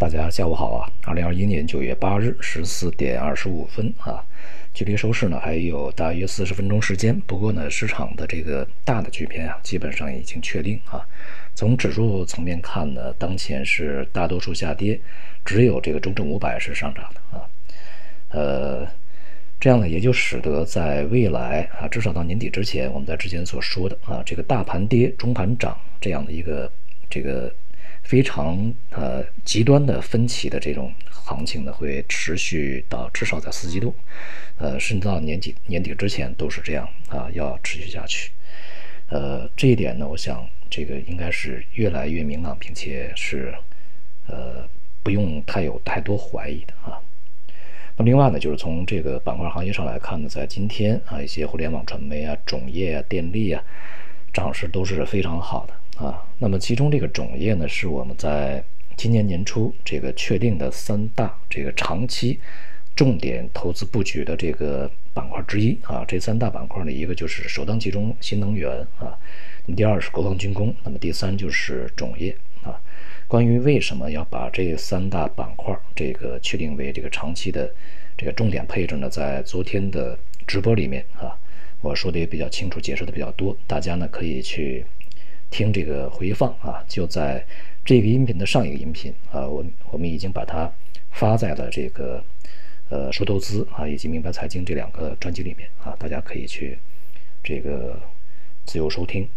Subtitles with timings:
[0.00, 0.90] 大家下午好啊！
[1.02, 4.24] 二零二一年九月八日十四点二十五分啊，
[4.72, 7.20] 距离收市呢还有大约四十分钟时间。
[7.26, 11.06] 不过呢，市场的这个大的局面啊，基本上已经确定啊。
[11.54, 14.98] 从指数层面看呢，当前是大多数下跌，
[15.44, 17.44] 只有这个中证五百是上涨的啊。
[18.30, 18.88] 呃，
[19.60, 26.72] 这样呢，也就使得在未来啊，至少到年底之前，我们在之前所说的啊，这个大盘跌，中盘涨这样的一个
[27.10, 27.52] 这个。
[28.02, 33.94] 非常呃极端的分歧的这种行情呢，会持续到至少在四季度，
[34.58, 38.32] 呃，甚至到年底年底之前都是这样啊，要持续下去。
[39.08, 43.54] 呃，这一点呢，我想这个应该是越来越明朗，并且是
[44.26, 44.68] 呃
[45.02, 46.98] 不用太有太多怀疑的啊。
[47.96, 53.62] 那另外呢，就是从这个板块行业上来看呢，在今天啊，一些互联网传媒啊、种业啊、电力啊，
[54.32, 55.74] 涨势都是非常好的。
[56.00, 58.64] 啊，那么其中这个种业呢，是我们在
[58.96, 62.40] 今年年初这个确定的三大这个长期
[62.96, 66.02] 重点投资布局的这个板块之一啊。
[66.08, 69.12] 这三大板块呢，一个就是首当其冲新能源啊，
[69.76, 72.80] 第二是国防军工，那么第三就是种业啊。
[73.28, 77.70] 关于为什么要把这三大板块这个确定为这个长期的
[78.16, 79.06] 这个重点配置呢？
[79.10, 81.36] 在昨天的直播里面啊，
[81.82, 84.82] 我说的也比较清楚，解释的比较多，大家呢可以去。
[85.50, 87.44] 听这个回放啊，就在
[87.84, 90.70] 这个音频的上一个音频啊，我我们已经把它
[91.10, 92.22] 发在了这个
[92.88, 96.78] 呃说投资啊以及明白财经这两个专辑里面啊，大家可以去
[97.42, 98.00] 这个
[98.64, 99.28] 自由收听。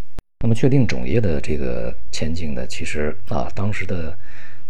[0.41, 4.15] 那么确定种业的这个前景呢，其实啊当时的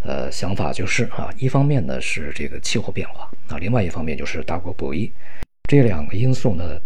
[0.02, 5.12] 呃想法就是啊，一方面呢是这个气候变化啊，另外一方面就是大国博弈，
[5.68, 6.80] 这两个因素呢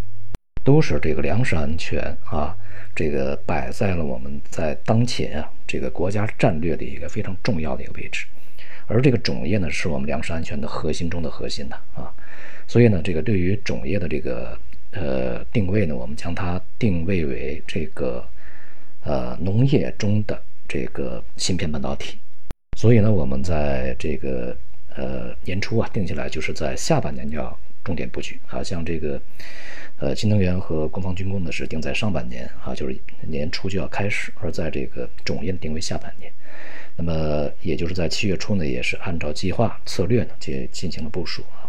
[0.64, 2.58] 都是这个粮食安全啊。
[2.98, 8.26] 这个摆在了我们在当前啊这个国家战略的一个非常重要的一个位置，
[8.88, 12.12] 而这个种业呢是我们粮食安全的核心中的核心的啊，
[12.66, 14.58] 所以呢这个对于种业的这个
[14.94, 18.27] 呃定位呢，我们将它定位为这个
[19.04, 22.17] 呃农业中的这个芯片半导体，
[22.76, 24.58] 所以呢我们在这个
[24.95, 27.55] 呃年初啊定下来就是在下半年就要
[27.87, 29.21] 重点布局啊，像这个。
[29.99, 36.31] 呃，新能源和国防军工呢是定在上半年啊，就是年初就要开始；而在这个种业定为下半年，
[36.95, 41.65] 那么也就是在七月初呢，也是按照计划策略呢，就进行了部署啊。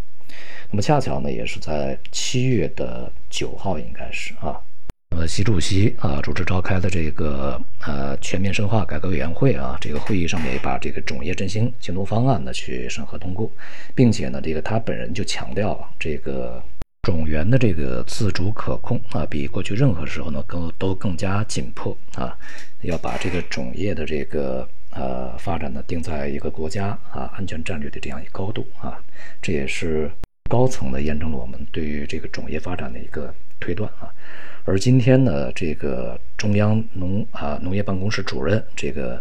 [0.70, 4.60] 那么恰巧呢，也是在七月的九号，应该是啊，
[5.10, 13.50] 那么习主席啊主持召开的这个呃全面深化改革委员会啊这个会议上面，把这个种业振兴行动方案呢去审核通过，
[13.94, 16.62] 并且呢，这个他本人就强调这个。
[17.02, 22.36] 种源的这个自主可控啊，比过去任何时候呢更都更加紧迫啊，
[22.82, 29.00] 要把这个种业的这个呃发展呢定在一个国家啊安全战略的这样一高度啊，
[29.40, 30.10] 这也是
[30.50, 34.12] 高层的验证了我们对于这个种业发展的一个推断啊。
[34.64, 39.20] 而今天呢，这个中央农啊农业办公室主任，这个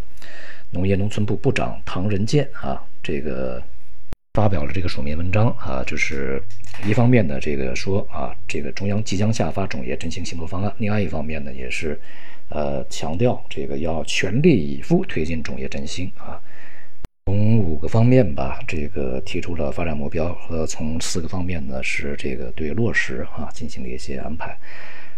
[0.72, 3.62] 农业农村部部长唐仁健啊，这个。
[4.34, 6.40] 发表了这个署名文章啊，就是
[6.86, 12.00] 一方面呢，这个说啊，这个中央即将下发种业振兴行动方案；另外一方面呢，也是
[12.50, 16.40] 呃强调这个要全力以赴推进种业振兴啊。
[17.28, 24.58] 从五个方面吧，这个提出了发展目标和从四个方面呢是这个对落实啊进行了一些安排。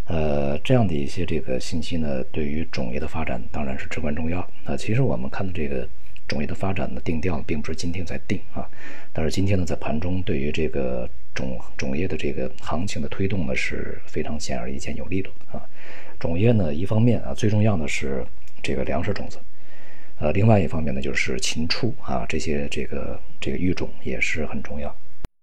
[0.05, 4.75] 呃，这样的一些这个信息呢，对于种业的发展当然是至关重要啊。
[4.75, 5.87] 其实我们看的这个。
[6.27, 8.63] 种业的发展呢，定调并不是今天在定啊，
[9.11, 15.59] 但是今天呢，在盘中对于这个种种业的这个行情的推动呢，是非常显而易见有力的啊。
[16.19, 18.23] 种业呢，一方面啊，最重要的是
[18.61, 19.39] 这个粮食种子，
[20.19, 24.95] 呃，另外一方面呢，就是禽畜啊，这些这个这个育种也是很重要。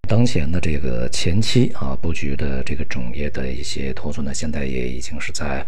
[0.08, 5.66] 当前的这个前期啊布局的这个种业的一些投资呢，现在也已经是在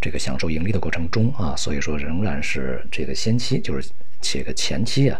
[0.00, 3.88] 这个享受盈利的过程中啊，所以说仍然是这个先期就是。
[4.22, 5.18] 且个前期啊，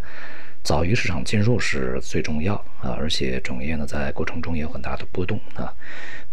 [0.63, 5.73] 早于市场进入是最重要啊，而且种业呢在过程中也有很大的波动啊。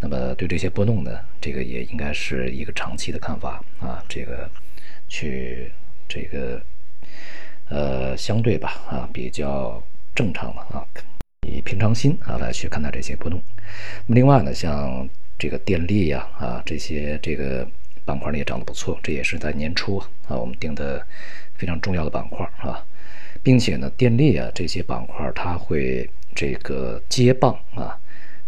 [0.02, 4.50] 那么对这些波动呢，这个也应该是一个长期的看法啊，这个
[5.08, 5.72] 去
[6.10, 6.62] 这个
[7.70, 9.82] 呃相对吧啊比较
[10.16, 10.86] 正常的啊，
[11.48, 13.42] 以平常心啊来去看待这些波动。
[14.06, 15.08] 那么另外呢，像
[15.38, 17.68] 这个电力呀啊这些这个
[18.06, 21.06] 板块呢也涨得不错，这也是在年初啊我们定的。
[21.60, 22.86] 非常重要的板块啊，
[23.42, 27.98] 并且呢，电力啊这些板块它会这个接棒啊，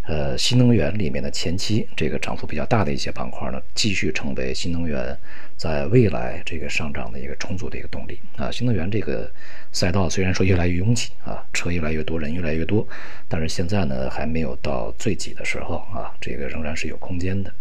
[0.10, 5.16] 呃，新能源里面的前期这个涨幅比较大的一些板块呢，继续成为新能源
[5.56, 8.50] 在未来这个上涨的一个充足的一个动力啊。
[8.50, 9.32] 新能源这个
[9.72, 12.88] 赛道虽然说越来越拥挤啊，车越来越多，人越来越多，
[13.28, 17.54] 但是现在呢还没有到最挤的时候啊，这个仍然是有空间的。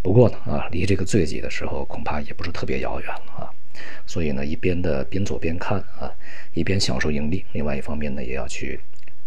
[0.00, 3.50] 不过呢啊，离这个最挤的时候恐怕也不是特别遥远了啊。
[4.06, 6.08] 所以呢，一边的边走边看啊，
[6.54, 8.78] 一边享受盈利，另外一方面呢，也要去。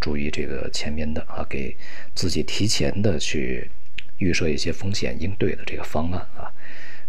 [0.02, 1.78] 注意这个前面的啊，给
[2.14, 3.70] 自己提前的去
[4.18, 6.52] 预设一些风险应对的这个方案啊，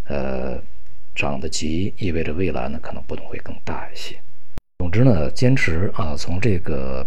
[0.04, 0.62] 呃，
[1.14, 4.14] 涨得急意味着未来呢可能波动会更大一些。
[4.78, 7.06] 总之呢，坚持啊，从这个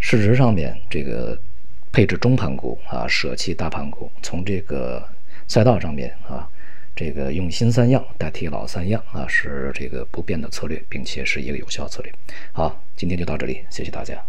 [0.00, 1.38] 市值上面这个
[1.92, 5.06] 配置中盘股啊，舍弃大盘股；从这个
[5.46, 6.48] 赛道上面啊，
[6.94, 12.12] 这个用新三样代替老三样啊，是这个不变的策略，并且是一个有效策略。
[12.52, 14.24] 好，今天就到这里，谢谢大家。